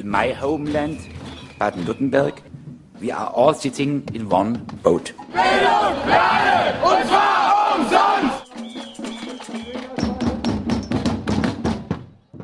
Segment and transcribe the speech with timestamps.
[0.00, 0.98] in my homeland,
[1.58, 2.42] Baden-Württemberg,
[3.00, 5.14] we are all sitting in one boat.
[5.32, 8.46] Bildung, Lade, und zwar umsonst!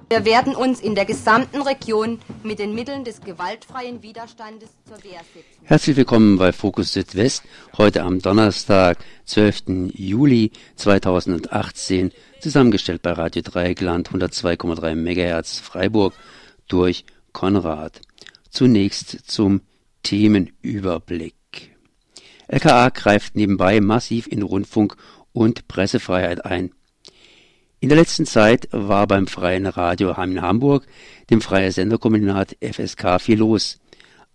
[0.09, 5.21] Wir werden uns in der gesamten Region mit den Mitteln des gewaltfreien Widerstandes zur Wehr
[5.35, 5.65] setzen.
[5.65, 7.43] Herzlich willkommen bei Fokus Südwest,
[7.77, 9.93] heute am Donnerstag, 12.
[9.95, 16.15] Juli 2018, zusammengestellt bei Radio Dreieckland 102,3 MHz Freiburg
[16.69, 17.05] durch
[17.37, 18.01] Konrad.
[18.49, 19.61] Zunächst zum
[20.03, 21.35] Themenüberblick.
[22.49, 24.97] LKA greift nebenbei massiv in Rundfunk
[25.35, 26.71] und Pressefreiheit ein.
[27.79, 30.87] In der letzten Zeit war beim Freien Radio in Hamburg,
[31.29, 33.81] dem Freie Senderkombinat FSK, viel los.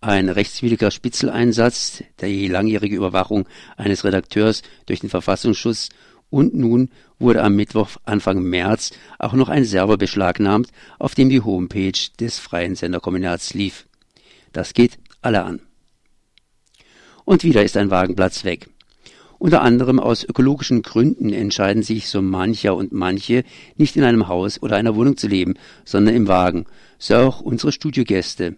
[0.00, 5.88] Ein rechtswidriger Spitzeleinsatz, die langjährige Überwachung eines Redakteurs durch den Verfassungsschutz
[6.32, 10.68] und nun wurde am Mittwoch Anfang März auch noch ein Server beschlagnahmt,
[10.98, 13.86] auf dem die Homepage des Freien Senderkombinats lief.
[14.52, 15.60] Das geht alle an.
[17.24, 18.68] Und wieder ist ein Wagenplatz weg.
[19.38, 23.44] Unter anderem aus ökologischen Gründen entscheiden sich so mancher und manche,
[23.76, 26.64] nicht in einem Haus oder einer Wohnung zu leben, sondern im Wagen.
[26.98, 28.56] So auch unsere Studiogäste,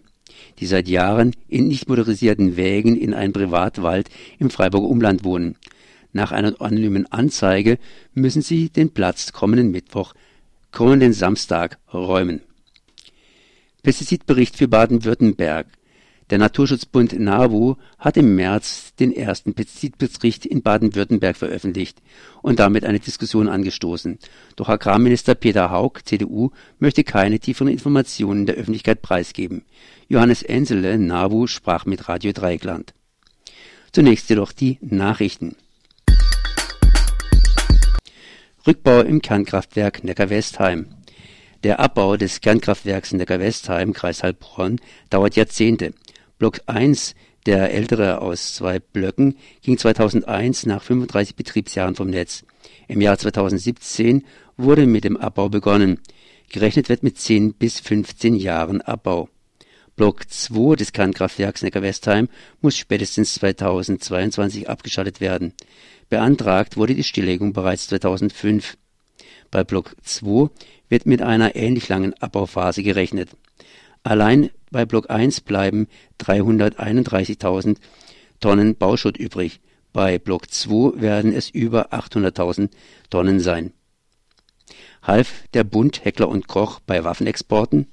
[0.59, 4.09] die seit Jahren in nicht motorisierten Wägen in einem Privatwald
[4.39, 5.57] im Freiburger Umland wohnen.
[6.15, 7.77] Nach einer anonymen Anzeige
[8.13, 10.13] müssen sie den Platz kommenden Mittwoch,
[10.71, 12.39] kommenden Samstag räumen.
[13.83, 15.67] Pestizidbericht für Baden-Württemberg.
[16.29, 22.01] Der Naturschutzbund NABU hat im März den ersten Pestizidbericht in Baden-Württemberg veröffentlicht
[22.41, 24.17] und damit eine Diskussion angestoßen.
[24.55, 29.65] Doch Agrarminister Peter Haug, CDU, möchte keine tieferen Informationen der Öffentlichkeit preisgeben.
[30.07, 32.93] Johannes Ensele, NABU, sprach mit Radio Dreieckland.
[33.91, 35.57] Zunächst jedoch die Nachrichten.
[38.67, 40.87] Rückbau im Kernkraftwerk Neckar-Westheim.
[41.63, 45.93] Der Abbau des Kernkraftwerks Neckar-Westheim, Kreis Heilbronn, dauert Jahrzehnte.
[46.39, 47.13] Block 1,
[47.45, 52.43] der ältere aus zwei Blöcken, ging 2001 nach 35 Betriebsjahren vom Netz.
[52.87, 54.25] Im Jahr 2017
[54.57, 55.99] wurde mit dem Abbau begonnen.
[56.49, 59.29] Gerechnet wird mit 10 bis 15 Jahren Abbau.
[59.95, 62.29] Block 2 des Kernkraftwerks Neckar-Westheim
[62.61, 65.53] muss spätestens 2022 abgeschaltet werden.
[66.09, 68.77] Beantragt wurde die Stilllegung bereits 2005.
[69.51, 70.49] Bei Block 2
[70.89, 73.29] wird mit einer ähnlich langen Abbauphase gerechnet.
[74.03, 75.87] Allein bei Block 1 bleiben
[76.19, 77.77] 331.000
[78.39, 79.61] Tonnen Bauschutt übrig.
[79.93, 82.69] Bei Block 2 werden es über 800.000
[83.09, 83.71] Tonnen sein.
[85.01, 87.87] Half der Bund Heckler und Koch bei Waffenexporten?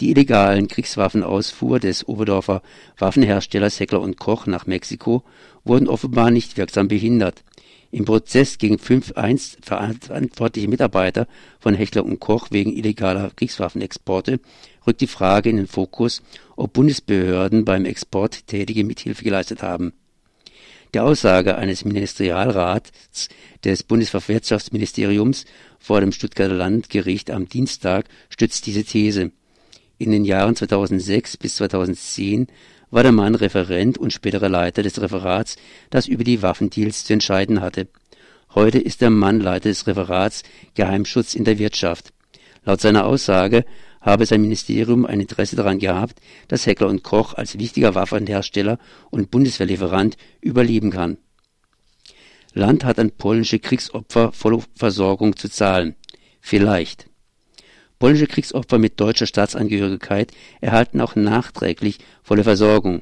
[0.00, 2.62] Die illegalen Kriegswaffenausfuhr des Oberdorfer
[2.98, 5.22] Waffenherstellers Heckler und Koch nach Mexiko
[5.64, 7.44] wurden offenbar nicht wirksam behindert.
[7.92, 11.28] Im Prozess gegen fünf einst verantwortliche Mitarbeiter
[11.60, 14.40] von Heckler und Koch wegen illegaler Kriegswaffenexporte
[14.84, 16.20] rückt die Frage in den Fokus,
[16.56, 19.92] ob Bundesbehörden beim Export tätige Mithilfe geleistet haben.
[20.92, 23.28] Der Aussage eines Ministerialrats
[23.62, 25.44] des Bundeswirtschaftsministeriums
[25.78, 29.30] vor dem Stuttgarter Landgericht am Dienstag stützt diese These.
[29.96, 32.48] In den Jahren 2006 bis 2010
[32.90, 35.56] war der Mann Referent und späterer Leiter des Referats,
[35.90, 37.88] das über die Waffendeals zu entscheiden hatte.
[38.54, 40.42] Heute ist der Mann Leiter des Referats
[40.74, 42.12] Geheimschutz in der Wirtschaft.
[42.64, 43.64] Laut seiner Aussage
[44.00, 48.78] habe sein Ministerium ein Interesse daran gehabt, dass Heckler und Koch als wichtiger Waffenhersteller
[49.10, 51.18] und Bundeswehrlieferant überleben kann.
[52.52, 55.96] Land hat an polnische Kriegsopfer volle Versorgung zu zahlen.
[56.40, 57.08] Vielleicht.
[58.04, 63.00] Polnische Kriegsopfer mit deutscher Staatsangehörigkeit erhalten auch nachträglich volle Versorgung.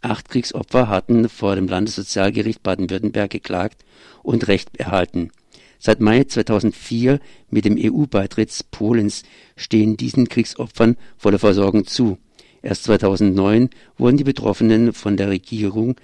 [0.00, 3.84] Acht Kriegsopfer hatten vor dem Landessozialgericht Baden-Württemberg geklagt
[4.22, 5.32] und Recht erhalten.
[5.78, 7.20] Seit Mai 2004
[7.50, 9.22] mit dem EU-Beitritt Polens
[9.54, 12.16] stehen diesen Kriegsopfern volle Versorgung zu.
[12.62, 15.96] Erst 2009 wurden die Betroffenen von der Regierung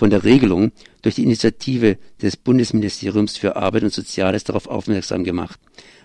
[0.00, 0.72] von der Regelung
[1.02, 5.60] durch die Initiative des Bundesministeriums für Arbeit und Soziales darauf aufmerksam gemacht.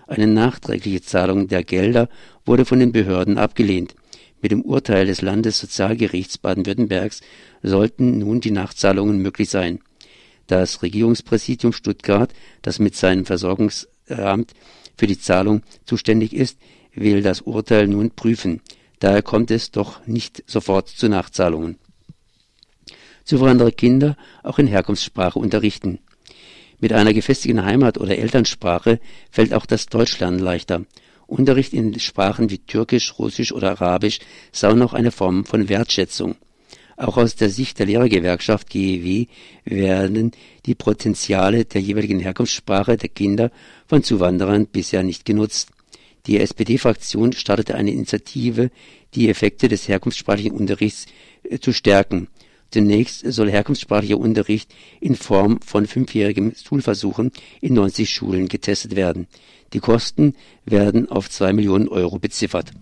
[0.06, 2.10] Eine nachträgliche Zahlung der Gelder
[2.44, 3.94] wurde von den Behörden abgelehnt.
[4.42, 7.22] Mit dem Urteil des Landessozialgerichts Baden-Württembergs
[7.62, 9.80] sollten nun die Nachzahlungen möglich sein.
[10.46, 14.52] Das Regierungspräsidium Stuttgart, das mit seinem Versorgungsamt
[14.98, 16.58] für die Zahlung zuständig ist,
[16.94, 18.60] will das Urteil nun prüfen.
[18.98, 21.78] Daher kommt es doch nicht sofort zu Nachzahlungen.
[23.26, 25.98] Souveränere Kinder auch in Herkunftssprache unterrichten.
[26.78, 29.00] Mit einer gefestigten Heimat- oder Elternsprache
[29.30, 30.84] fällt auch das Deutschlernen leichter.
[31.26, 34.20] Unterricht in Sprachen wie Türkisch, Russisch oder Arabisch
[34.52, 36.36] sei noch eine Form von Wertschätzung.
[36.96, 39.26] Auch aus der Sicht der Lehrergewerkschaft GEW
[39.64, 40.30] werden
[40.64, 43.50] die Potenziale der jeweiligen Herkunftssprache der Kinder
[43.86, 45.70] von Zuwanderern bisher nicht genutzt.
[46.26, 48.70] Die SPD-Fraktion startete eine Initiative,
[49.14, 51.06] die Effekte des herkunftssprachlichen Unterrichts
[51.42, 52.28] äh, zu stärken.
[52.70, 59.28] Zunächst soll herkunftssprachlicher Unterricht in Form von fünfjährigen Schulversuchen in 90 Schulen getestet werden.
[59.72, 60.34] Die Kosten
[60.64, 62.72] werden auf zwei Millionen Euro beziffert.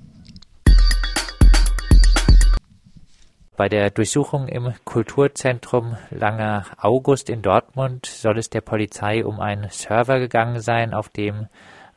[3.56, 9.70] Bei der Durchsuchung im Kulturzentrum Langer August in Dortmund soll es der Polizei um einen
[9.70, 11.46] Server gegangen sein, auf dem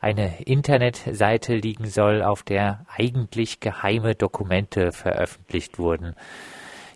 [0.00, 6.14] eine Internetseite liegen soll, auf der eigentlich geheime Dokumente veröffentlicht wurden.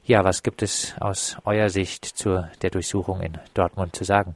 [0.04, 4.34] Ja, was gibt es aus eurer Sicht zur der Durchsuchung in Dortmund zu sagen?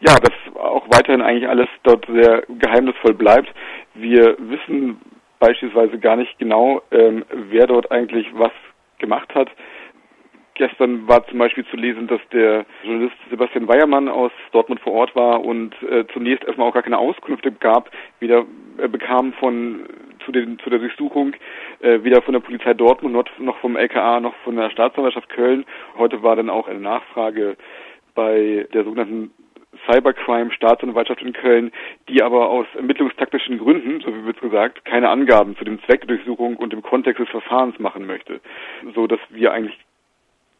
[0.00, 3.48] Ja, dass auch weiterhin eigentlich alles dort sehr geheimnisvoll bleibt.
[3.94, 4.98] Wir wissen
[5.38, 8.52] beispielsweise gar nicht genau, ähm, wer dort eigentlich was
[8.98, 9.50] gemacht hat.
[10.54, 15.14] Gestern war zum Beispiel zu lesen, dass der Journalist Sebastian Weiermann aus Dortmund vor Ort
[15.14, 17.90] war und äh, zunächst erstmal auch gar keine Auskünfte gab,
[18.20, 18.46] weder
[18.78, 19.86] er bekam von
[20.24, 21.34] zu, den, zu der Durchsuchung,
[21.80, 25.64] äh, weder von der Polizei Dortmund noch vom LKA noch von der Staatsanwaltschaft Köln.
[25.98, 27.56] Heute war dann auch eine Nachfrage
[28.14, 29.30] bei der sogenannten
[29.90, 31.72] Cybercrime Staatsanwaltschaft in Köln,
[32.08, 36.16] die aber aus ermittlungstaktischen Gründen, so wie wird gesagt, keine Angaben zu dem Zweck der
[36.16, 38.40] Durchsuchung und dem Kontext des Verfahrens machen möchte,
[38.94, 39.76] so dass wir eigentlich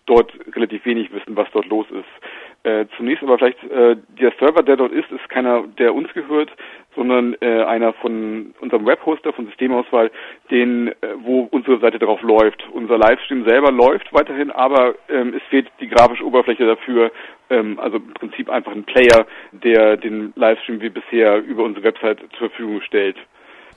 [0.06, 2.66] dort relativ wenig wissen, was dort los ist.
[2.66, 6.50] Äh, zunächst aber vielleicht äh, der Server, der dort ist, ist keiner, der uns gehört,
[6.96, 10.10] sondern äh, einer von unserem Webhoster, von Systemauswahl,
[10.50, 12.64] den, äh, wo unsere Seite drauf läuft.
[12.72, 17.12] Unser Livestream selber läuft weiterhin, aber ähm, es fehlt die grafische Oberfläche dafür,
[17.50, 22.18] ähm, also im Prinzip einfach ein Player, der den Livestream wie bisher über unsere Website
[22.38, 23.16] zur Verfügung stellt.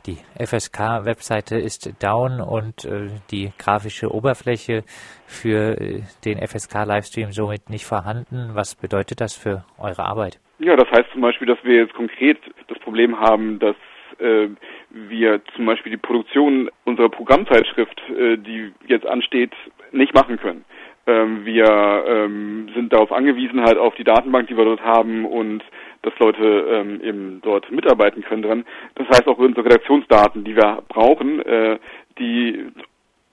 [0.06, 4.84] Die FSK-Webseite ist down und äh, die grafische Oberfläche
[5.26, 8.52] für äh, den FSK-Livestream somit nicht vorhanden.
[8.54, 10.40] Was bedeutet das für eure Arbeit?
[10.60, 12.38] Ja, das heißt zum Beispiel, dass wir jetzt konkret
[12.68, 13.76] das Problem haben, dass
[14.20, 14.48] äh,
[14.90, 19.54] wir zum Beispiel die Produktion unserer Programmzeitschrift, äh, die jetzt ansteht,
[19.92, 20.66] nicht machen können.
[21.08, 25.64] Ähm, wir ähm, sind darauf angewiesen, halt auf die Datenbank, die wir dort haben und
[26.02, 28.66] dass Leute ähm, eben dort mitarbeiten können dran.
[28.96, 31.80] Das heißt auch unsere Redaktionsdaten, die wir brauchen, äh,
[32.18, 32.66] die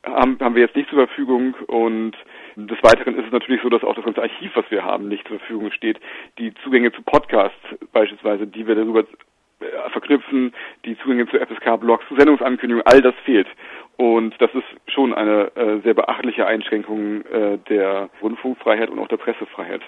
[0.04, 2.16] haben, haben wir jetzt nicht zur Verfügung und
[2.56, 5.26] des Weiteren ist es natürlich so, dass auch das ganze Archiv, was wir haben, nicht
[5.28, 5.98] zur Verfügung steht.
[6.38, 7.58] Die Zugänge zu Podcasts
[7.92, 10.54] beispielsweise, die wir darüber äh, verknüpfen,
[10.84, 13.48] die Zugänge zu FSK-Blogs, zu Sendungsankündigungen, all das fehlt.
[13.96, 19.16] Und das ist schon eine äh, sehr beachtliche Einschränkung äh, der Rundfunkfreiheit und auch der
[19.16, 19.82] Pressefreiheit.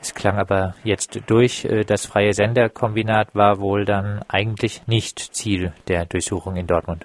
[0.00, 5.74] Es klang aber jetzt durch, äh, das freie Senderkombinat war wohl dann eigentlich nicht Ziel
[5.88, 7.04] der Durchsuchung in Dortmund.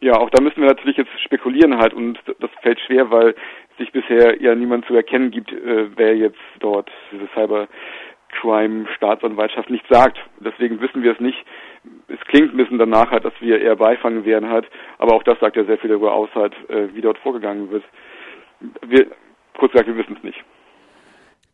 [0.00, 3.34] Ja, auch da müssen wir natürlich jetzt spekulieren halt und das fällt schwer, weil
[3.78, 10.16] sich bisher ja niemand zu erkennen gibt, äh, wer jetzt dort diese Cybercrime-Staatsanwaltschaft nicht sagt.
[10.40, 11.44] Deswegen wissen wir es nicht.
[12.08, 14.66] Es klingt ein bisschen danach halt, dass wir eher beifangen werden halt,
[14.98, 17.84] aber auch das sagt ja sehr viel darüber aus halt, äh, wie dort vorgegangen wird.
[18.86, 19.08] Wir,
[19.58, 20.42] kurz gesagt, wir wissen es nicht.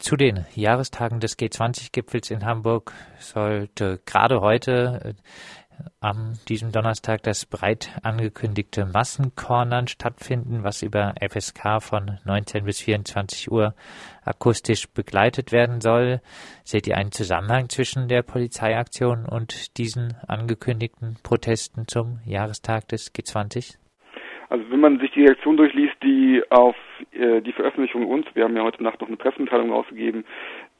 [0.03, 7.47] Zu den Jahrestagen des G20-Gipfels in Hamburg sollte gerade heute äh, am diesem Donnerstag das
[7.47, 13.77] breit angekündigte Massenkornern stattfinden, was über FSK von 19 bis 24 Uhr
[14.25, 16.21] akustisch begleitet werden soll.
[16.65, 23.79] Seht ihr einen Zusammenhang zwischen der Polizeiaktion und diesen angekündigten Protesten zum Jahrestag des G20?
[24.49, 26.75] Also wenn man sich die Reaktion durchliest, die auf
[27.13, 30.25] die Veröffentlichung uns, wir haben ja heute Nacht noch eine Pressemitteilung ausgegeben,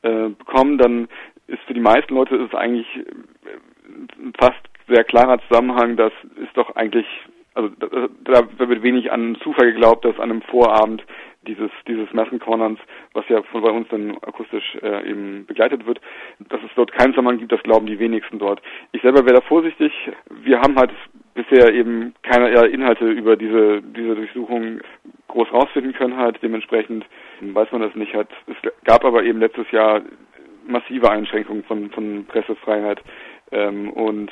[0.03, 1.09] äh, bekommen, dann
[1.47, 6.13] ist für die meisten Leute ist es eigentlich äh, fast sehr klarer Zusammenhang, das
[6.43, 7.07] ist doch eigentlich,
[7.55, 11.05] also da, da wird wenig an Zufall geglaubt, dass an einem Vorabend
[11.47, 12.79] dieses dieses Massencornerns,
[13.15, 16.01] was ja von bei uns dann akustisch äh, eben begleitet wird,
[16.39, 18.63] dass es dort keinen Zusammenhang gibt, das glauben die wenigsten dort.
[18.93, 19.93] Ich selber wäre da vorsichtig.
[20.31, 20.93] Wir haben halt
[21.35, 24.81] bisher eben keine Inhalte über diese, diese Durchsuchung
[25.29, 26.39] groß rausfinden können halt.
[26.43, 27.05] Dementsprechend
[27.41, 28.29] weiß man das nicht halt.
[28.47, 30.03] Es gab aber eben letztes Jahr
[30.67, 33.01] massive Einschränkungen von, von Pressefreiheit
[33.51, 34.31] ähm, und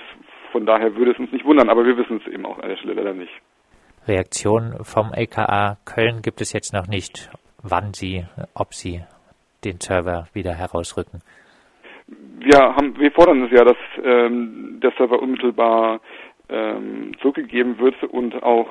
[0.52, 2.76] von daher würde es uns nicht wundern, aber wir wissen es eben auch an der
[2.76, 3.32] Stelle leider nicht.
[4.06, 7.30] Reaktion vom LKA Köln gibt es jetzt noch nicht,
[7.62, 9.02] wann sie, ob sie
[9.64, 11.22] den Server wieder herausrücken.
[12.06, 16.00] Wir haben, wir fordern es ja, dass ähm, der Server unmittelbar
[16.50, 18.68] ähm, zurückgegeben wird und auch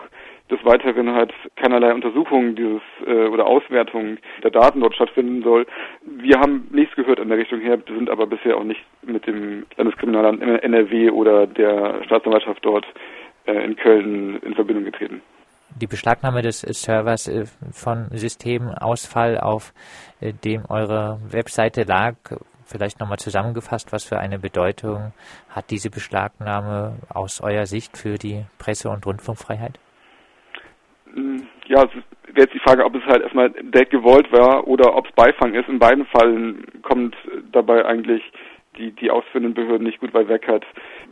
[0.50, 5.68] des Weiteren halt keinerlei Untersuchungen dieses äh, oder Auswertung der Daten dort stattfinden soll.
[6.02, 9.66] Wir haben nichts gehört in der Richtung her, sind aber bisher auch nicht mit dem
[9.78, 12.86] Landeskriminalamt NRW oder der Staatsanwaltschaft dort
[13.46, 15.22] äh, in Köln in Verbindung getreten.
[15.80, 19.72] Die Beschlagnahme des Servers äh, von Systemausfall, auf
[20.20, 22.16] äh, dem eure Webseite lag,
[22.70, 25.14] vielleicht nochmal zusammengefasst, was für eine Bedeutung
[25.50, 29.80] hat diese Beschlagnahme aus eurer Sicht für die Presse- und Rundfunkfreiheit?
[31.68, 31.90] Ja, es
[32.34, 35.54] wäre jetzt die Frage, ob es halt erstmal direkt gewollt war oder ob es Beifang
[35.54, 35.68] ist.
[35.68, 37.16] In beiden Fällen kommt
[37.52, 38.22] dabei eigentlich
[38.78, 40.66] die, die ausführenden Behörden nicht gut weit weg hat.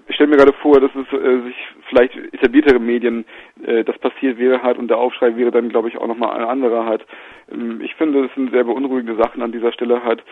[0.07, 1.55] Ich stelle mir gerade vor, dass es äh, sich
[1.89, 3.25] vielleicht etabliertere Medien
[3.65, 6.47] äh, das passiert wäre halt und der Aufschrei wäre dann, glaube ich, auch nochmal ein
[6.47, 7.05] anderer halt.
[7.51, 10.23] Ähm, ich finde, es sind sehr beunruhigende Sachen an dieser Stelle halt.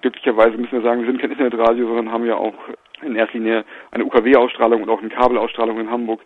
[0.00, 2.54] Glücklicherweise müssen wir sagen, wir sind kein Internetradio, sondern haben ja auch
[3.02, 6.20] in erster Linie eine UKW-Ausstrahlung und auch eine Kabelausstrahlung in Hamburg.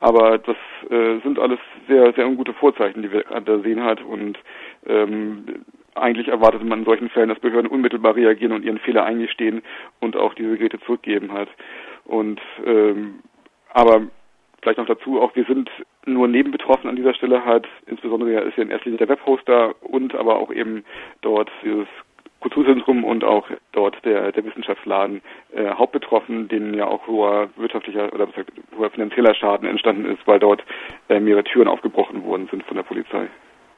[0.00, 0.56] Aber das
[0.90, 4.38] äh, sind alles sehr, sehr ungute Vorzeichen, die wir da sehen halt und
[4.86, 5.44] ähm,
[5.94, 9.62] eigentlich erwartet man in solchen Fällen, dass Behörden unmittelbar reagieren und ihren Fehler eingestehen
[10.00, 11.48] und auch diese Geräte zurückgeben halt.
[12.04, 13.20] Und ähm,
[13.72, 14.02] aber
[14.62, 15.70] vielleicht noch dazu, auch wir sind
[16.06, 20.14] nur nebenbetroffen an dieser Stelle halt, insbesondere ist ja in erster Linie der Webhoster und
[20.14, 20.84] aber auch eben
[21.20, 21.88] dort dieses
[22.40, 25.20] Kulturzentrum und auch dort der, der Wissenschaftsladen
[25.52, 28.28] äh, hauptbetroffen, denen ja auch hoher wirtschaftlicher oder
[28.76, 30.64] hoher finanzieller Schaden entstanden ist, weil dort
[31.08, 33.28] äh, mehrere Türen aufgebrochen worden sind von der Polizei.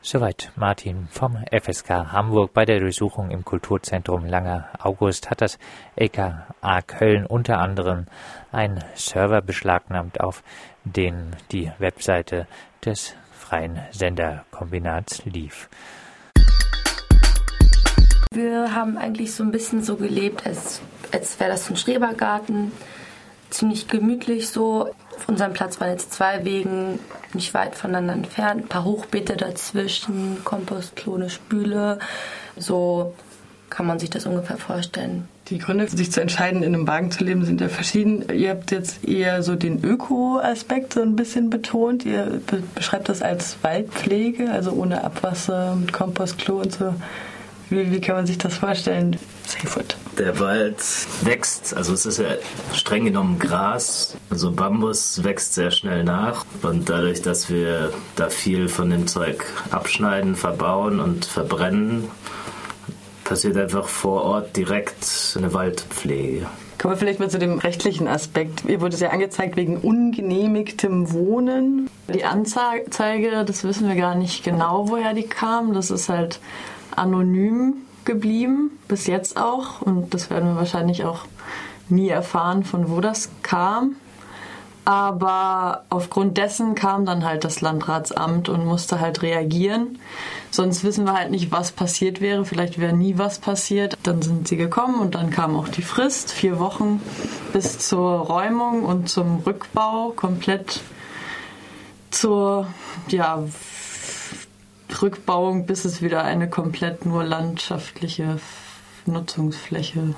[0.05, 2.53] Soweit Martin vom FSK Hamburg.
[2.53, 5.61] Bei der Durchsuchung im Kulturzentrum Langer August hat das
[5.95, 8.07] LKA Köln unter anderem
[8.51, 10.43] einen Server beschlagnahmt, auf
[10.85, 12.49] den die Webseite
[12.85, 15.69] des freien Senderkombinats lief.
[18.33, 20.81] Wir haben eigentlich so ein bisschen so gelebt, als,
[21.13, 22.73] als wäre das ein Schrebergarten.
[23.51, 24.89] Ziemlich gemütlich so.
[25.17, 26.99] Auf unserem Platz waren jetzt zwei Wegen,
[27.35, 28.63] nicht weit voneinander entfernt.
[28.63, 31.99] Ein paar Hochbeete dazwischen, Kompostklo, eine Spüle.
[32.57, 33.13] So
[33.69, 35.29] kann man sich das ungefähr vorstellen.
[35.49, 38.25] Die Gründe, sich zu entscheiden, in einem Wagen zu leben, sind ja verschieden.
[38.33, 42.07] Ihr habt jetzt eher so den Öko-Aspekt so ein bisschen betont.
[42.07, 42.41] Ihr
[42.75, 46.95] beschreibt das als Waldpflege, also ohne Abwasser, Kompostklo und so.
[47.73, 49.17] Wie, wie kann man sich das vorstellen?
[49.47, 49.97] Safewood.
[50.19, 50.77] Der Wald
[51.23, 52.27] wächst, also es ist ja
[52.75, 54.15] streng genommen Gras.
[54.29, 56.45] Also Bambus wächst sehr schnell nach.
[56.61, 62.11] Und dadurch, dass wir da viel von dem Zeug abschneiden, verbauen und verbrennen,
[63.25, 66.47] passiert einfach vor Ort direkt eine Waldpflege.
[66.77, 68.65] Kommen wir vielleicht mal zu dem rechtlichen Aspekt.
[68.69, 71.89] Ihr wurde ja angezeigt wegen ungenehmigtem Wohnen.
[72.13, 75.73] Die Anzeige, das wissen wir gar nicht genau, woher die kam.
[75.73, 76.39] Das ist halt
[76.97, 79.83] anonym geblieben, bis jetzt auch.
[79.83, 81.21] Und das werden wir wahrscheinlich auch
[81.89, 83.97] nie erfahren, von wo das kam.
[84.85, 90.01] Aber aufgrund dessen kam dann halt das Landratsamt und musste halt reagieren.
[90.51, 92.45] Sonst wissen wir halt nicht, was passiert wäre.
[92.45, 93.97] Vielleicht wäre nie was passiert.
[94.03, 97.01] Dann sind sie gekommen und dann kam auch die Frist, vier Wochen
[97.53, 100.81] bis zur Räumung und zum Rückbau, komplett
[102.11, 102.67] zur
[103.09, 103.45] ja,
[105.01, 108.39] Rückbauung, bis es wieder eine komplett nur landschaftliche
[109.07, 110.15] Nutzungsfläche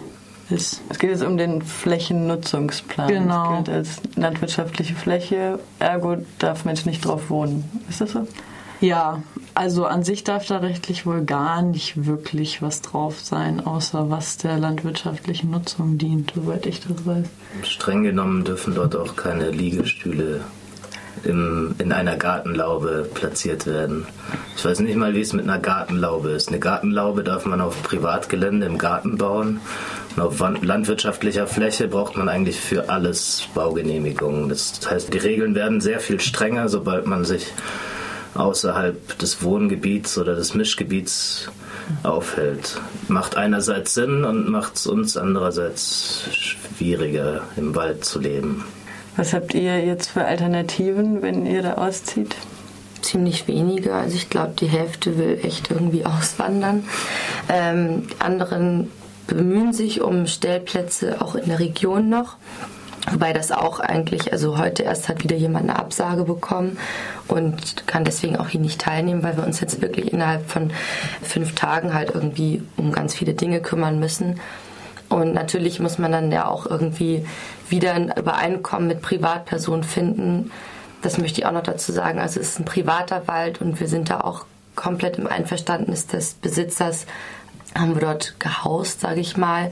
[0.51, 0.81] ist.
[0.89, 3.09] Es geht jetzt um den Flächennutzungsplan.
[3.09, 3.49] Genau.
[3.49, 7.65] Das gilt als landwirtschaftliche Fläche, ergo darf Mensch nicht drauf wohnen.
[7.89, 8.27] Ist das so?
[8.81, 9.23] Ja,
[9.55, 14.37] also an sich darf da rechtlich wohl gar nicht wirklich was drauf sein, außer was
[14.37, 17.27] der landwirtschaftlichen Nutzung dient, soweit ich das weiß.
[17.63, 20.43] Streng genommen dürfen dort auch keine Liegestühle
[21.23, 24.07] im, in einer Gartenlaube platziert werden.
[24.57, 26.49] Ich weiß nicht mal, wie es mit einer Gartenlaube ist.
[26.49, 29.61] Eine Gartenlaube darf man auf Privatgelände im Garten bauen.
[30.17, 34.49] Und auf landwirtschaftlicher Fläche braucht man eigentlich für alles Baugenehmigungen.
[34.49, 37.53] Das heißt, die Regeln werden sehr viel strenger, sobald man sich
[38.35, 41.51] außerhalb des Wohngebiets oder des Mischgebiets
[42.03, 42.81] aufhält.
[43.09, 48.65] Macht einerseits Sinn und macht es uns andererseits schwieriger, im Wald zu leben.
[49.17, 52.35] Was habt ihr jetzt für Alternativen, wenn ihr da auszieht?
[53.01, 53.95] Ziemlich wenige.
[53.95, 56.85] Also ich glaube, die Hälfte will echt irgendwie auswandern.
[57.49, 58.91] Ähm, anderen
[59.27, 62.37] bemühen sich um Stellplätze auch in der Region noch.
[63.11, 66.79] Wobei das auch eigentlich, also heute erst hat wieder jemand eine Absage bekommen
[67.29, 70.73] und kann deswegen auch hier nicht teilnehmen, weil wir uns jetzt wirklich innerhalb von
[71.23, 74.41] fünf Tagen halt irgendwie um ganz viele Dinge kümmern müssen.
[75.15, 77.25] Und natürlich muss man dann ja auch irgendwie
[77.69, 80.51] wieder ein Übereinkommen mit Privatpersonen finden.
[81.03, 82.19] Das möchte ich auch noch dazu sagen.
[82.19, 84.45] Also es ist ein privater Wald und wir sind da auch
[84.75, 87.07] komplett im Einverständnis des Besitzers.
[87.79, 89.71] Haben wir dort gehaust, sage ich mal.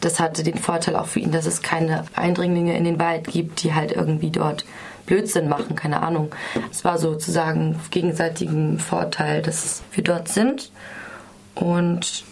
[0.00, 3.64] Das hatte den Vorteil auch für ihn, dass es keine Eindringlinge in den Wald gibt,
[3.64, 4.64] die halt irgendwie dort
[5.04, 6.32] Blödsinn machen, keine Ahnung.
[6.70, 10.70] Es war sozusagen gegenseitigen Vorteil, dass wir dort sind
[11.56, 12.22] und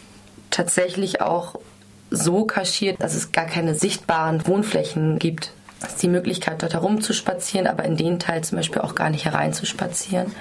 [0.50, 1.56] tatsächlich auch
[2.14, 5.52] so kaschiert, dass es gar keine sichtbaren Wohnflächen gibt.
[5.82, 9.24] Es ist die Möglichkeit, dort herumzuspazieren, aber in den Teil zum Beispiel auch gar nicht
[9.24, 10.32] hereinzuspazieren.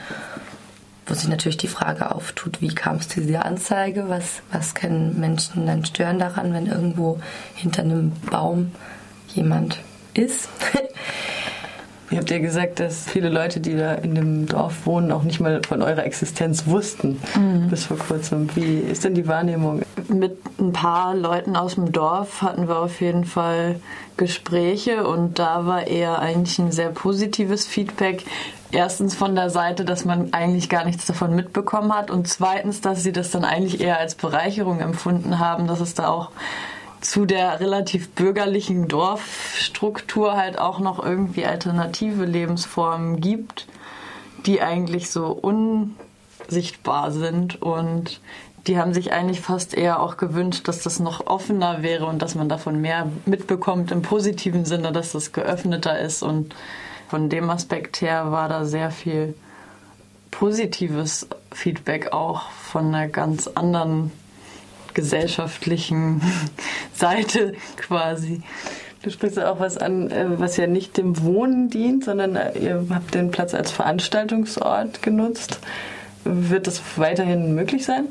[1.06, 4.06] wo sich natürlich die Frage auftut, wie kam es zu dieser Anzeige?
[4.08, 7.20] Was, was können Menschen dann stören daran, wenn irgendwo
[7.56, 8.72] hinter einem Baum
[9.34, 9.80] jemand
[10.13, 10.48] ist?
[12.13, 15.39] Ihr habt ja gesagt, dass viele Leute, die da in dem Dorf wohnen, auch nicht
[15.39, 17.70] mal von eurer Existenz wussten mhm.
[17.70, 18.48] bis vor kurzem.
[18.56, 19.82] Wie ist denn die Wahrnehmung?
[20.13, 23.79] Mit ein paar Leuten aus dem Dorf hatten wir auf jeden Fall
[24.15, 28.24] Gespräche und da war eher eigentlich ein sehr positives Feedback.
[28.72, 33.01] Erstens von der Seite, dass man eigentlich gar nichts davon mitbekommen hat und zweitens, dass
[33.01, 36.29] sie das dann eigentlich eher als Bereicherung empfunden haben, dass es da auch
[37.01, 43.67] zu der relativ bürgerlichen Dorfstruktur halt auch noch irgendwie alternative Lebensformen gibt,
[44.46, 48.22] die eigentlich so unsichtbar sind und
[48.67, 52.36] die haben sich eigentlich fast eher auch gewünscht, dass das noch offener wäre und dass
[52.36, 56.55] man davon mehr mitbekommt im positiven Sinne, dass das geöffneter ist und
[57.10, 59.36] von dem Aspekt her war da sehr viel
[60.32, 64.12] positives Feedback auch von einer ganz anderen
[64.93, 66.22] gesellschaftlichen
[66.93, 68.41] Seite quasi.
[69.03, 72.86] Du sprichst auch was an, äh, was ja nicht dem Wohnen dient, sondern äh, ihr
[72.89, 75.60] habt den Platz als Veranstaltungsort genutzt.
[76.24, 78.05] Wird das weiterhin möglich sein?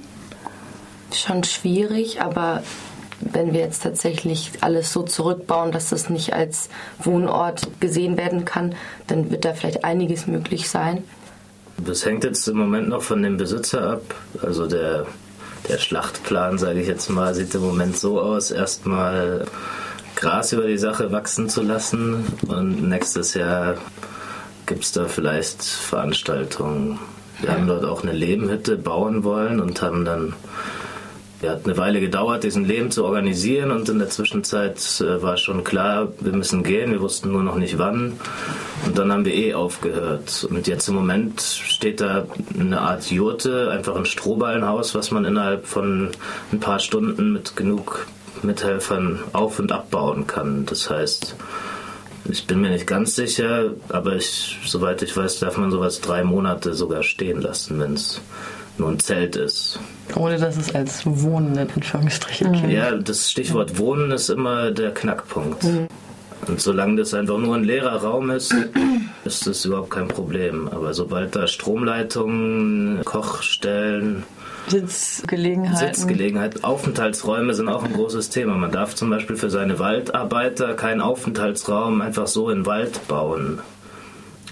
[1.14, 2.62] Schon schwierig, aber
[3.20, 8.74] wenn wir jetzt tatsächlich alles so zurückbauen, dass das nicht als Wohnort gesehen werden kann,
[9.06, 11.04] dann wird da vielleicht einiges möglich sein.
[11.78, 14.14] Das hängt jetzt im Moment noch von dem Besitzer ab.
[14.42, 15.06] Also der
[15.68, 19.46] der Schlachtplan, sage ich jetzt mal, sieht im Moment so aus, erstmal
[20.16, 23.76] Gras über die Sache wachsen zu lassen und nächstes Jahr
[24.66, 26.98] gibt es da vielleicht Veranstaltungen.
[27.40, 30.34] Wir haben dort auch eine Lehmhütte bauen wollen und haben dann
[31.50, 35.64] hat eine Weile gedauert, diesen Leben zu organisieren und in der Zwischenzeit äh, war schon
[35.64, 38.20] klar, wir müssen gehen, wir wussten nur noch nicht wann
[38.86, 40.46] und dann haben wir eh aufgehört.
[40.48, 42.26] Und jetzt im Moment steht da
[42.58, 46.10] eine Art Jurte, einfach ein Strohballenhaus, was man innerhalb von
[46.52, 48.06] ein paar Stunden mit genug
[48.42, 50.66] Mithelfern auf- und abbauen kann.
[50.66, 51.36] Das heißt,
[52.24, 56.22] ich bin mir nicht ganz sicher, aber ich, soweit ich weiß, darf man sowas drei
[56.22, 58.20] Monate sogar stehen lassen, wenn es
[58.78, 59.78] nur ein Zelt ist.
[60.16, 62.70] Ohne dass es als Wohnen in Anführungsstrichen mhm.
[62.70, 65.64] Ja, das Stichwort Wohnen ist immer der Knackpunkt.
[65.64, 65.88] Mhm.
[66.48, 68.54] Und solange das einfach nur ein leerer Raum ist,
[69.24, 70.68] ist das überhaupt kein Problem.
[70.68, 74.24] Aber sobald da Stromleitungen, Kochstellen,
[74.68, 75.94] Sitzgelegenheiten.
[75.94, 78.54] Sitzgelegenheit, Aufenthaltsräume sind auch ein großes Thema.
[78.54, 83.60] Man darf zum Beispiel für seine Waldarbeiter keinen Aufenthaltsraum einfach so in den Wald bauen.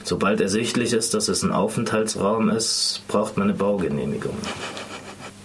[0.05, 4.37] Sobald ersichtlich ist, dass es ein Aufenthaltsraum ist, braucht man eine Baugenehmigung.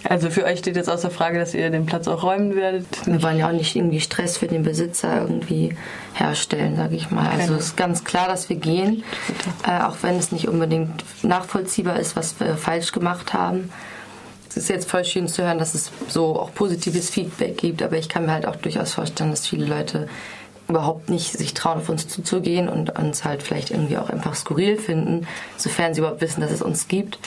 [0.07, 2.85] Also für euch steht jetzt außer Frage, dass ihr den Platz auch räumen werdet.
[3.05, 5.75] Wir wollen ja auch nicht irgendwie Stress für den Besitzer irgendwie
[6.13, 7.27] herstellen, sage ich mal.
[7.27, 9.03] Also es ist ganz klar, dass wir gehen,
[9.65, 13.71] äh, auch wenn es nicht unbedingt nachvollziehbar ist, was wir falsch gemacht haben.
[14.47, 17.97] Es ist jetzt voll schön zu hören, dass es so auch positives Feedback gibt, aber
[17.97, 20.07] ich kann mir halt auch durchaus vorstellen, dass viele Leute
[20.67, 24.77] überhaupt nicht sich trauen, auf uns zuzugehen und uns halt vielleicht irgendwie auch einfach skurril
[24.77, 27.19] finden, sofern sie überhaupt wissen, dass es uns gibt.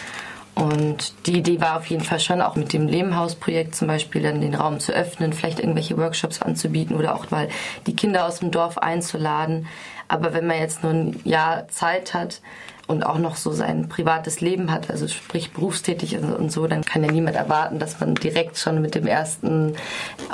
[0.55, 4.41] Und die Idee war auf jeden Fall schon auch mit dem Lehmhausprojekt zum Beispiel dann
[4.41, 7.49] den Raum zu öffnen, vielleicht irgendwelche Workshops anzubieten oder auch mal
[7.87, 9.69] die Kinder aus dem Dorf einzuladen.
[10.09, 12.41] Aber wenn man jetzt nur ein Jahr Zeit hat,
[12.89, 17.05] und auch noch so sein privates Leben hat, also sprich berufstätig und so, dann kann
[17.05, 19.75] ja niemand erwarten, dass man direkt schon mit dem ersten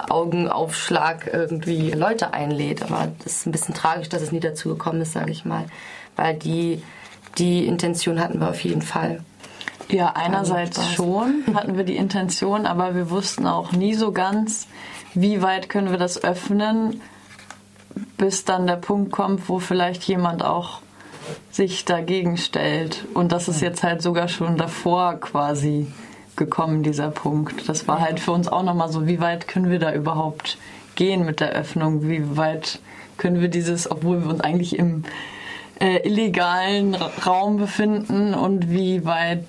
[0.09, 2.83] Augenaufschlag irgendwie Leute einlädt.
[2.83, 5.67] Aber das ist ein bisschen tragisch, dass es nie dazu gekommen ist, sage ich mal,
[6.15, 6.81] weil die,
[7.39, 9.21] die Intention hatten wir auf jeden Fall.
[9.89, 14.69] Ja, einerseits schon hatten wir die Intention, aber wir wussten auch nie so ganz,
[15.15, 17.03] wie weit können wir das öffnen,
[18.17, 20.84] bis dann der Punkt kommt, wo vielleicht jemand auch
[21.51, 23.05] sich dagegen stellt.
[23.15, 25.87] Und das ist jetzt halt sogar schon davor quasi
[26.37, 27.69] gekommen, dieser Punkt.
[27.69, 30.59] Das war halt für uns auch nochmal so, wie weit können wir da überhaupt
[30.95, 32.09] gehen mit der Öffnung?
[32.09, 32.81] Wie weit
[33.17, 35.05] können wir dieses, obwohl wir uns eigentlich im
[35.81, 39.45] äh, illegalen Raum befinden und wie weit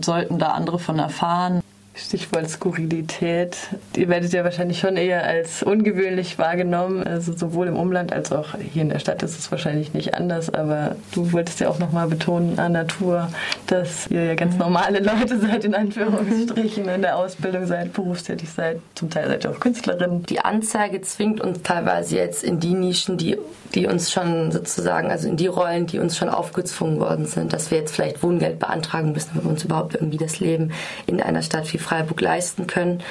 [0.00, 1.63] sollten da andere von erfahren?
[1.96, 3.56] Stichwort Skurrilität.
[3.96, 7.04] Ihr werdet ja wahrscheinlich schon eher als ungewöhnlich wahrgenommen.
[7.04, 10.52] Also sowohl im Umland als auch hier in der Stadt ist es wahrscheinlich nicht anders.
[10.52, 13.28] Aber du wolltest ja auch nochmal betonen an Natur,
[13.68, 18.80] dass ihr ja ganz normale Leute seid, in Anführungsstrichen, in der Ausbildung seid, berufstätig seid.
[18.96, 20.24] Zum Teil seid ihr auch Künstlerin.
[20.24, 23.38] Die Anzeige zwingt uns teilweise jetzt in die Nischen, die,
[23.72, 27.70] die uns schon sozusagen, also in die Rollen, die uns schon aufgezwungen worden sind, dass
[27.70, 30.72] wir jetzt vielleicht Wohngeld beantragen müssen, wenn wir uns überhaupt irgendwie das Leben
[31.06, 33.02] in einer Stadt wie Freiburg leisten können.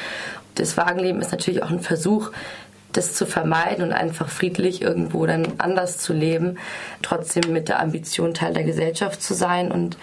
[0.55, 2.31] Das Wagenleben ist natürlich auch ein Versuch,
[2.91, 6.57] das zu vermeiden und einfach friedlich irgendwo dann anders zu leben,
[7.01, 9.97] trotzdem mit der Ambition Teil der Gesellschaft zu sein und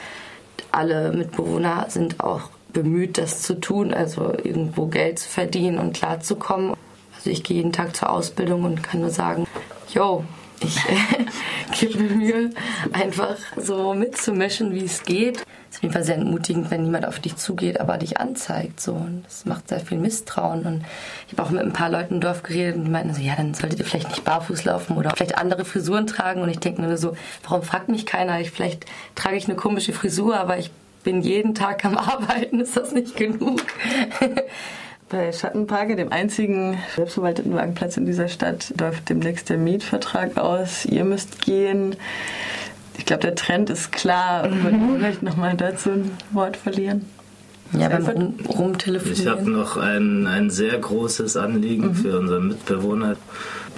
[0.72, 6.74] alle Mitbewohner sind auch bemüht, das zu tun, also irgendwo Geld zu verdienen und klarzukommen.
[7.16, 9.46] Also ich gehe jeden Tag zur Ausbildung und kann nur sagen,
[9.92, 10.24] yo,
[10.60, 11.24] ich äh,
[11.78, 12.50] gebe mir Mühe,
[12.92, 15.38] einfach so mitzumischen, wie es geht.
[15.70, 18.80] Es ist auf jeden Fall sehr entmutigend, wenn niemand auf dich zugeht, aber dich anzeigt.
[18.80, 18.92] So.
[18.92, 20.66] Und das macht sehr viel Misstrauen.
[20.66, 20.84] Und
[21.26, 23.36] ich habe auch mit ein paar Leuten im Dorf geredet und die meinten so, ja,
[23.36, 26.42] dann solltet ihr vielleicht nicht barfuß laufen oder vielleicht andere Frisuren tragen.
[26.42, 28.40] Und ich denke mir so, warum fragt mich keiner?
[28.40, 30.70] Ich, vielleicht trage ich eine komische Frisur, aber ich
[31.04, 32.60] bin jeden Tag am Arbeiten.
[32.60, 33.62] Ist das nicht genug?
[35.10, 40.84] Bei Schattenparke, dem einzigen selbstverwalteten Wagenplatz in dieser Stadt, läuft demnächst der Mietvertrag aus.
[40.84, 41.96] Ihr müsst gehen.
[42.96, 44.44] Ich glaube, der Trend ist klar.
[44.44, 47.06] Wollt ihr vielleicht nochmal dazu ein Wort verlieren?
[47.72, 49.22] Ja, beim Rum, Rumtelefonieren.
[49.22, 51.94] Ich habe noch ein, ein sehr großes Anliegen mhm.
[51.94, 53.16] für unseren Mitbewohner.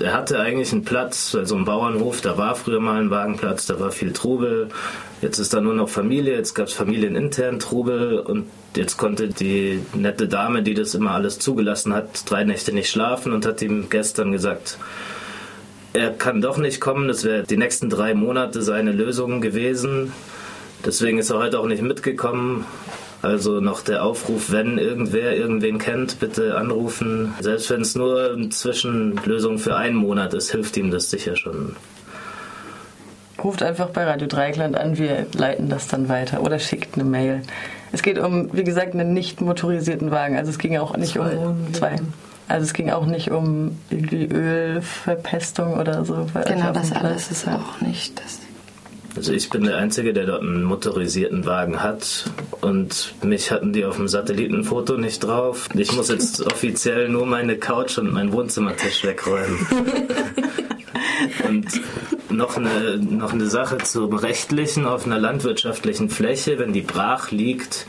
[0.01, 3.79] Er hatte eigentlich einen Platz, also einen Bauernhof, da war früher mal ein Wagenplatz, da
[3.79, 4.69] war viel Trubel.
[5.21, 9.81] Jetzt ist da nur noch Familie, jetzt gab es familienintern Trubel und jetzt konnte die
[9.95, 13.91] nette Dame, die das immer alles zugelassen hat, drei Nächte nicht schlafen und hat ihm
[13.91, 14.79] gestern gesagt,
[15.93, 20.13] er kann doch nicht kommen, das wäre die nächsten drei Monate seine Lösung gewesen.
[20.85, 22.65] Deswegen ist er heute auch nicht mitgekommen.
[23.23, 27.35] Also noch der Aufruf, wenn irgendwer irgendwen kennt, bitte anrufen.
[27.41, 31.77] Selbst wenn es nur eine Zwischenlösung für einen Monat ist, hilft ihm das sicher schon
[33.43, 37.43] ruft einfach bei Radio Dreikland an, wir leiten das dann weiter oder schickt eine Mail.
[37.93, 40.37] Es geht um, wie gesagt, einen nicht motorisierten Wagen.
[40.37, 41.37] Also es ging auch nicht zwei.
[41.37, 41.97] um zwei.
[42.49, 46.27] Also es ging auch nicht um irgendwie Ölverpestung oder so.
[46.47, 48.19] Genau, das alles ist auch nicht.
[48.19, 48.39] Das
[49.17, 53.85] also ich bin der Einzige, der dort einen motorisierten Wagen hat und mich hatten die
[53.85, 55.69] auf dem Satellitenfoto nicht drauf.
[55.75, 59.67] Ich muss jetzt offiziell nur meine Couch und meinen Wohnzimmertisch wegräumen.
[61.49, 61.67] und
[62.31, 67.87] noch eine, noch eine Sache zum Rechtlichen auf einer landwirtschaftlichen Fläche, wenn die brach liegt,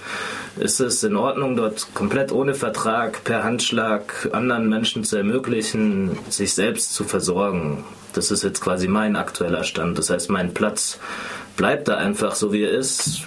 [0.60, 6.54] ist es in Ordnung, dort komplett ohne Vertrag per Handschlag anderen Menschen zu ermöglichen, sich
[6.54, 7.84] selbst zu versorgen.
[8.13, 9.97] Das ist jetzt quasi mein aktueller Stand.
[9.97, 10.99] Das heißt, mein Platz
[11.58, 13.23] bleibt da einfach so, wie er ist.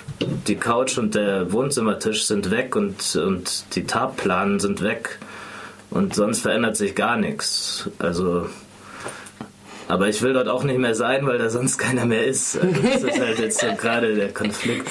[0.47, 5.19] Die Couch und der Wohnzimmertisch sind weg und, und die Tabplanen sind weg.
[5.91, 7.89] Und sonst verändert sich gar nichts.
[7.99, 8.47] Also
[9.89, 12.59] aber ich will dort auch nicht mehr sein, weil da sonst keiner mehr ist.
[12.59, 14.91] Also das ist halt jetzt so gerade der Konflikt.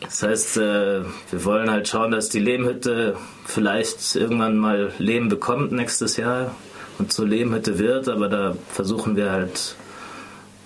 [0.00, 5.72] Das heißt, äh, wir wollen halt schauen, dass die Lehmhütte vielleicht irgendwann mal Lehm bekommt
[5.72, 6.54] nächstes Jahr
[6.98, 9.76] und zur Lehmhütte wird, aber da versuchen wir halt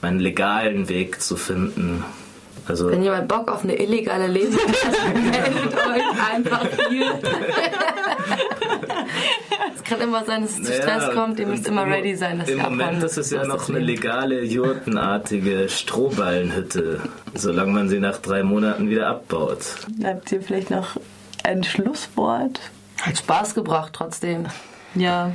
[0.02, 2.04] einen legalen Weg zu finden.
[2.66, 7.18] Also Wenn jemand Bock auf eine illegale Lehmhütte hat, meldet euch einfach hier.
[9.74, 11.40] Es kann immer sein, dass es zu Stress naja, kommt.
[11.40, 15.68] Ihr müsst immer ready sein, dass Im Moment ist es ja noch eine legale, jurtenartige
[15.68, 17.00] Strohballenhütte,
[17.34, 19.58] solange man sie nach drei Monaten wieder abbaut.
[20.04, 20.96] Habt ihr vielleicht noch
[21.42, 22.60] ein Schlusswort?
[23.02, 24.46] Hat Spaß gebracht trotzdem.
[24.94, 25.32] Ja.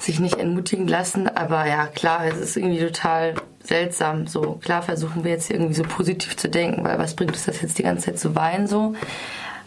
[0.00, 4.26] Sich nicht entmutigen lassen, aber ja, klar, es ist irgendwie total seltsam.
[4.26, 7.60] So, klar versuchen wir jetzt irgendwie so positiv zu denken, weil was bringt es das
[7.60, 8.94] jetzt die ganze Zeit zu weinen so?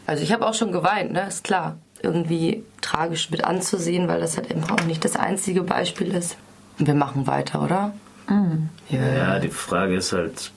[0.05, 4.37] Also ich habe auch schon geweint, ne, ist klar irgendwie tragisch mit anzusehen, weil das
[4.37, 6.35] halt eben auch nicht das einzige Beispiel ist.
[6.77, 7.93] Wir machen weiter, oder?
[8.27, 8.69] Mhm.
[8.89, 9.13] Ja.
[9.13, 10.51] ja, die Frage ist halt,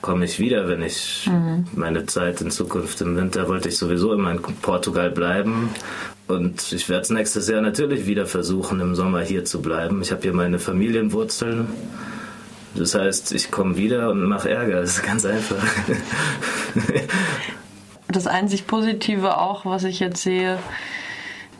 [0.00, 1.66] komme ich wieder, wenn ich mhm.
[1.74, 5.70] meine Zeit in Zukunft im Winter wollte ich sowieso immer in Portugal bleiben.
[6.32, 10.02] Und ich werde es nächstes Jahr natürlich wieder versuchen, im Sommer hier zu bleiben.
[10.02, 11.68] Ich habe hier meine Familienwurzeln.
[12.74, 14.80] Das heißt, ich komme wieder und mache Ärger.
[14.80, 15.62] Das ist ganz einfach.
[18.08, 20.58] das einzig Positive auch, was ich jetzt sehe,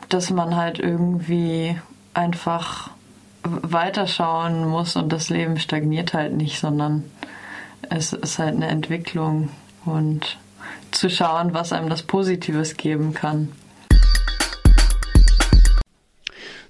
[0.09, 1.75] dass man halt irgendwie
[2.13, 2.89] einfach
[3.43, 7.03] weiterschauen muss und das Leben stagniert halt nicht, sondern
[7.89, 9.49] es ist halt eine Entwicklung
[9.85, 10.37] und
[10.91, 13.49] zu schauen, was einem das Positives geben kann.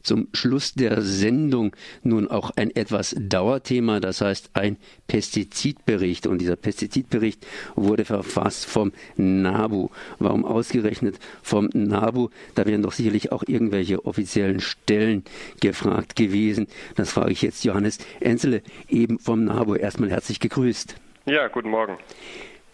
[0.03, 6.27] Zum Schluss der Sendung nun auch ein etwas Dauerthema, das heißt ein Pestizidbericht.
[6.27, 9.89] Und dieser Pestizidbericht wurde verfasst vom NABU.
[10.19, 12.29] Warum ausgerechnet vom NABU?
[12.55, 15.23] Da wären doch sicherlich auch irgendwelche offiziellen Stellen
[15.61, 16.67] gefragt gewesen.
[16.95, 19.75] Das frage ich jetzt Johannes Enzele, eben vom NABU.
[19.75, 20.95] Erstmal herzlich gegrüßt.
[21.25, 21.97] Ja, guten Morgen.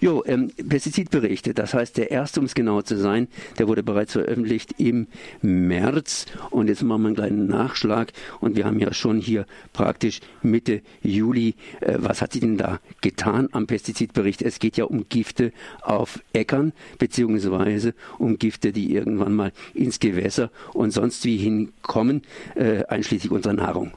[0.02, 4.14] Jo, ähm, Pestizidberichte, das heißt der erste, um es genau zu sein, der wurde bereits
[4.14, 5.08] veröffentlicht im
[5.42, 10.22] März und jetzt machen wir einen kleinen Nachschlag und wir haben ja schon hier praktisch
[10.42, 11.56] Mitte Juli.
[11.82, 14.42] Äh, was hat sich denn da getan am Pestizidbericht?
[14.42, 20.50] Es geht ja um Gifte auf Äckern beziehungsweise um Gifte, die irgendwann mal ins Gewässer
[20.72, 22.22] und sonst wie hinkommen,
[22.56, 23.92] äh, einschließlich unserer Nahrung.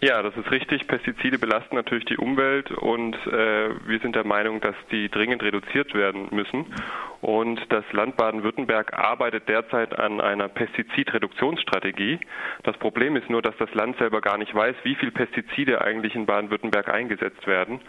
[0.00, 0.86] Ja, das ist richtig.
[0.86, 5.94] Pestizide belasten natürlich die Umwelt und äh, wir sind der Meinung, dass die dringend reduziert
[5.94, 6.66] werden müssen.
[7.20, 12.18] Und das Land Baden-Württemberg arbeitet derzeit an einer Pestizidreduktionsstrategie.
[12.64, 16.16] Das Problem ist nur, dass das Land selber gar nicht weiß, wie viel Pestizide eigentlich
[16.16, 17.80] in Baden-Württemberg eingesetzt werden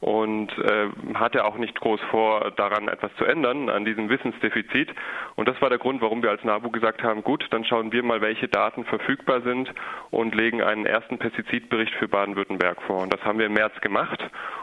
[0.00, 4.90] und äh, hatte auch nicht groß vor, daran etwas zu ändern, an diesem Wissensdefizit.
[5.36, 8.02] Und das war der Grund, warum wir als NABU gesagt haben, gut, dann schauen wir
[8.02, 9.72] mal, welche Daten verfügbar sind
[10.10, 13.02] und legen einen ersten Pestizidbericht für Baden-Württemberg vor.
[13.02, 14.22] Und das haben wir im März gemacht.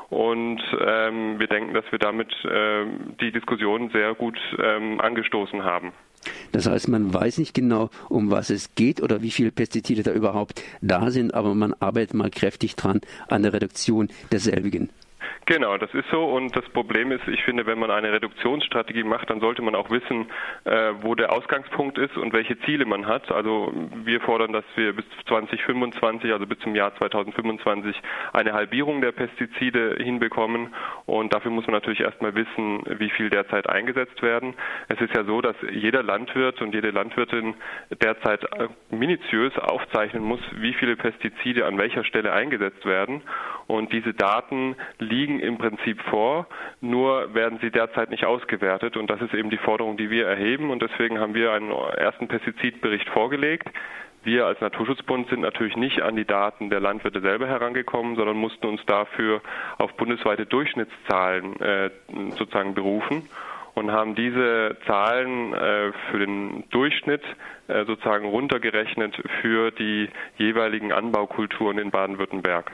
[0.09, 2.85] Und ähm, wir denken, dass wir damit äh,
[3.19, 5.91] die Diskussion sehr gut ähm, angestoßen haben.
[6.51, 10.13] Das heißt, man weiß nicht genau, um was es geht oder wie viele Pestizide da
[10.13, 14.89] überhaupt da sind, aber man arbeitet mal kräftig dran an der Reduktion derselbigen.
[15.45, 16.23] Genau, das ist so.
[16.25, 19.89] Und das Problem ist, ich finde, wenn man eine Reduktionsstrategie macht, dann sollte man auch
[19.89, 20.27] wissen,
[20.63, 23.31] äh, wo der Ausgangspunkt ist und welche Ziele man hat.
[23.31, 23.73] Also
[24.05, 27.95] wir fordern, dass wir bis 2025, also bis zum Jahr 2025,
[28.31, 30.73] eine Halbierung der Pestizide hinbekommen.
[31.05, 34.53] Und dafür muss man natürlich erstmal wissen, wie viel derzeit eingesetzt werden.
[34.87, 37.55] Es ist ja so, dass jeder Landwirt und jede Landwirtin
[38.01, 43.21] derzeit äh, minutiös aufzeichnen muss, wie viele Pestizide an welcher Stelle eingesetzt werden.
[43.67, 46.47] Und diese Daten liegen im Prinzip vor,
[46.81, 48.97] nur werden sie derzeit nicht ausgewertet.
[48.97, 50.69] Und das ist eben die Forderung, die wir erheben.
[50.69, 53.69] Und deswegen haben wir einen ersten Pestizidbericht vorgelegt.
[54.23, 58.67] Wir als Naturschutzbund sind natürlich nicht an die Daten der Landwirte selber herangekommen, sondern mussten
[58.67, 59.41] uns dafür
[59.77, 61.89] auf bundesweite Durchschnittszahlen äh,
[62.37, 63.27] sozusagen berufen
[63.73, 67.23] und haben diese Zahlen äh, für den Durchschnitt
[67.67, 72.71] äh, sozusagen runtergerechnet für die jeweiligen Anbaukulturen in Baden-Württemberg.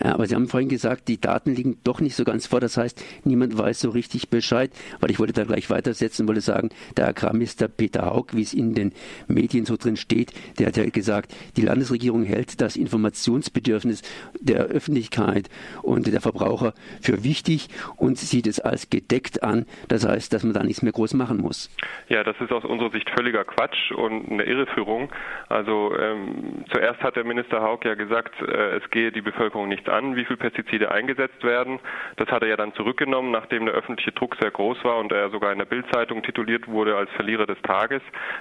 [0.00, 2.60] Äh, aber Sie haben vorhin gesagt, die Daten liegen doch nicht so ganz vor.
[2.60, 4.70] Das heißt, niemand weiß so richtig Bescheid,
[5.00, 8.74] weil ich wollte da gleich weitersetzen, wollte sagen, der Agrarminister Peter Haug, wie es in
[8.74, 8.92] den
[9.28, 14.02] Medien so drin steht, der hat ja gesagt, die Landesregierung hält das Informationsbedürfnis
[14.40, 15.48] der Öffentlichkeit
[15.82, 19.66] und der Verbraucher für wichtig und sieht es als gedeckt an.
[19.88, 21.70] Das heißt, dass man da nichts mehr groß machen muss.
[22.08, 25.10] Ja, das ist aus unserer Sicht völliger Quatsch und eine Irreführung.
[25.48, 29.68] Also ähm, zuerst hat der Minister Haug ja gesagt, äh, es gehe die Bevölkerung Bevölkerung
[29.68, 31.80] nichts an, wie viel Pestizide eingesetzt werden.
[32.16, 35.30] Das hat er ja dann zurückgenommen, nachdem der öffentliche Druck sehr groß war und er
[35.30, 38.00] sogar in der Bildzeitung tituliert wurde als Verlierer des Tages.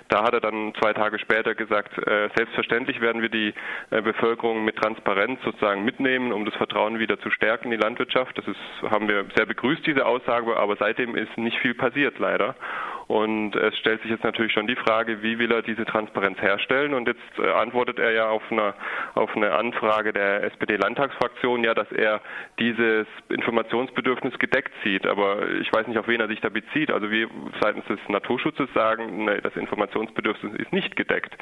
[0.09, 3.53] Da hat er dann zwei Tage später gesagt, äh, selbstverständlich werden wir die
[3.89, 8.37] äh, Bevölkerung mit Transparenz sozusagen mitnehmen, um das Vertrauen wieder zu stärken in die Landwirtschaft.
[8.37, 12.55] Das ist, haben wir sehr begrüßt, diese Aussage, aber seitdem ist nicht viel passiert leider.
[13.09, 16.93] Und es stellt sich jetzt natürlich schon die Frage, wie will er diese Transparenz herstellen?
[16.93, 18.75] Und jetzt äh, antwortet er ja auf eine,
[19.15, 22.21] auf eine Anfrage der SPD-Landtagsfraktion ja, dass er
[22.59, 25.07] dieses Informationsbedürfnis gedeckt sieht.
[25.07, 26.91] Aber ich weiß nicht, auf wen er sich da bezieht.
[26.91, 27.27] Also wir
[27.59, 31.35] seitens des Naturschutzes sagen, nee, das Informationsbedürfnis ist nicht gedeckt.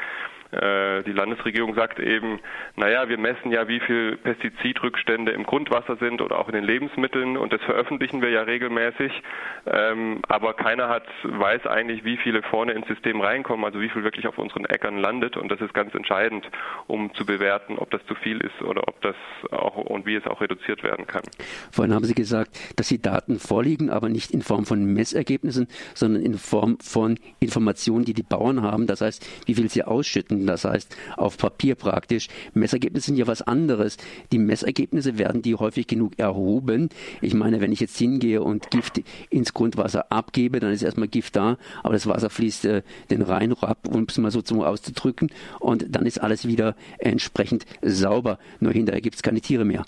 [0.51, 2.39] Äh, die Landesregierung sagt eben,
[2.77, 7.36] naja, wir messen ja, wie viel Pestizidrückstände im Grundwasser sind oder auch in den Lebensmitteln
[7.36, 9.12] und das veröffentlichen wir ja regelmäßig.
[9.65, 14.03] Ähm, aber keiner hat, weiß eigentlich, wie viele vorne ins System reinkommen, also wie viel
[14.03, 16.49] wirklich auf unseren Äckern landet und das ist ganz entscheidend,
[16.87, 19.15] um zu bewerten, ob das zu viel ist oder ob das
[19.51, 21.23] auch und wie es auch reduziert werden kann.
[21.71, 26.21] Vorhin haben Sie gesagt, dass die Daten vorliegen, aber nicht in Form von Messergebnissen, sondern
[26.23, 28.87] in Form von Informationen, die die Bauern haben.
[28.87, 32.27] Das heißt, wie viel sie ausschütten das heißt auf Papier praktisch.
[32.53, 33.97] Messergebnisse sind ja was anderes.
[34.31, 36.89] Die Messergebnisse werden die häufig genug erhoben.
[37.21, 41.35] Ich meine, wenn ich jetzt hingehe und Gift ins Grundwasser abgebe, dann ist erstmal Gift
[41.35, 41.46] da,
[41.83, 45.29] aber das Wasser fließt äh, den Rhein ab, um es mal so zum auszudrücken,
[45.60, 48.39] und dann ist alles wieder entsprechend sauber.
[48.60, 49.86] Nur hinterher gibt es keine Tiere mehr.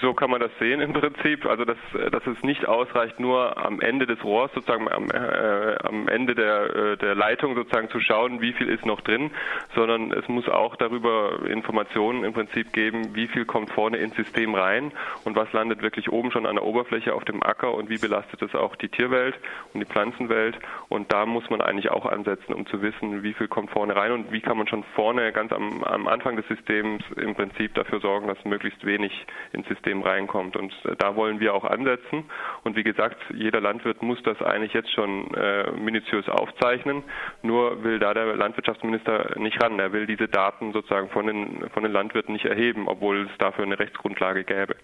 [0.00, 1.46] So kann man das sehen im Prinzip.
[1.46, 1.78] Also dass,
[2.10, 6.76] dass es nicht ausreicht, nur am Ende des Rohrs sozusagen am, äh, am Ende der,
[6.76, 9.30] äh, der Leitung sozusagen zu schauen, wie viel ist noch drin,
[9.74, 14.54] sondern es muss auch darüber Informationen im Prinzip geben, wie viel kommt vorne ins System
[14.54, 14.92] rein
[15.24, 18.42] und was landet wirklich oben schon an der Oberfläche auf dem Acker und wie belastet
[18.42, 19.36] es auch die Tierwelt
[19.72, 20.58] und die Pflanzenwelt.
[20.90, 24.12] Und da muss man eigentlich auch ansetzen, um zu wissen, wie viel kommt vorne rein
[24.12, 28.00] und wie kann man schon vorne ganz am, am Anfang des Systems im Prinzip dafür
[28.00, 30.56] sorgen, dass möglichst wenig in ins System reinkommt.
[30.56, 32.24] Und äh, da wollen wir auch ansetzen.
[32.64, 37.02] Und wie gesagt, jeder Landwirt muss das eigentlich jetzt schon äh, minutiös aufzeichnen.
[37.42, 39.78] Nur will da der Landwirtschaftsminister nicht ran.
[39.78, 43.64] Er will diese Daten sozusagen von den, von den Landwirten nicht erheben, obwohl es dafür
[43.64, 44.76] eine Rechtsgrundlage gäbe.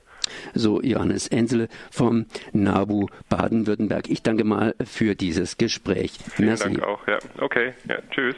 [0.55, 4.09] So, Johannes Ensele vom NABU Baden-Württemberg.
[4.09, 6.13] Ich danke mal für dieses Gespräch.
[6.35, 6.75] Vielen Merci.
[6.75, 7.19] Dank auch, ja.
[7.41, 8.37] Okay, ja, tschüss.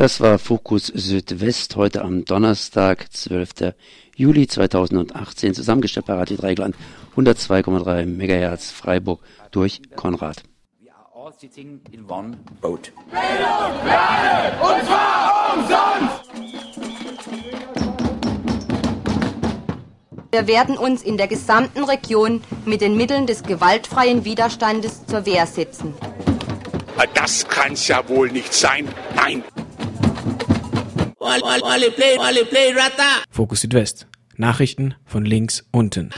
[0.00, 3.74] Das war Fokus Südwest heute am Donnerstag, 12.
[4.16, 6.74] Juli 2018, zusammengestellt bei Radio Dreigland
[7.16, 10.42] 102,3 MHz Freiburg durch Konrad.
[10.80, 12.90] We are all sitting in one boat.
[13.10, 16.30] Bildung, Lerne, und zwar umsonst!
[20.32, 25.44] Wir werden uns in der gesamten Region mit den Mitteln des gewaltfreien Widerstandes zur Wehr
[25.44, 25.92] setzen.
[27.12, 28.88] Das kann's ja wohl nicht sein.
[29.14, 29.44] Nein.
[33.30, 34.06] Fokus Südwest.
[34.36, 36.10] Nachrichten von links unten.